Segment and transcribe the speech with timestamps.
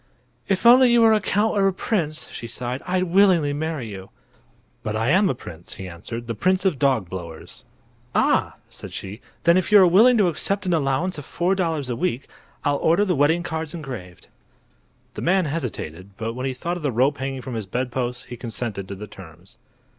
[0.47, 4.09] "If only you were a count or a prince," she sighed, "I'd willingly marry you."
[4.81, 7.65] "But I am a prince," he answered; "the Prince of Dogblowers."
[8.15, 11.87] "Ah!" said she; "then if you are willing to accept an allowance of four dollars
[11.87, 12.27] a week
[12.63, 14.25] I'll order the wedding cards engraved."
[15.13, 18.35] The man hesitated, but when he thought of the rope hanging from his bedpost he
[18.37, 19.59] consented to the terms.